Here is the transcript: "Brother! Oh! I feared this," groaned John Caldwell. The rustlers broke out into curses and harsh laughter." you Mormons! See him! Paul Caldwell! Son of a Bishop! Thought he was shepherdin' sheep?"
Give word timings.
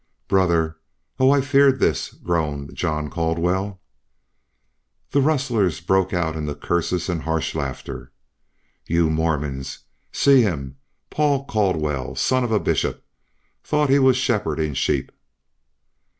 "Brother! 0.27 0.77
Oh! 1.19 1.29
I 1.29 1.41
feared 1.41 1.79
this," 1.79 2.09
groaned 2.11 2.73
John 2.73 3.07
Caldwell. 3.11 3.79
The 5.11 5.21
rustlers 5.21 5.79
broke 5.79 6.11
out 6.11 6.35
into 6.35 6.55
curses 6.55 7.07
and 7.07 7.21
harsh 7.21 7.53
laughter." 7.53 8.11
you 8.87 9.11
Mormons! 9.11 9.83
See 10.11 10.41
him! 10.41 10.77
Paul 11.11 11.45
Caldwell! 11.45 12.15
Son 12.15 12.43
of 12.43 12.51
a 12.51 12.59
Bishop! 12.59 13.05
Thought 13.63 13.91
he 13.91 13.99
was 13.99 14.17
shepherdin' 14.17 14.73
sheep?" 14.73 15.11